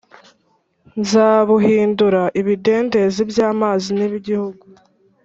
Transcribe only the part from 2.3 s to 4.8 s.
ibidendezi by amazi n igihugu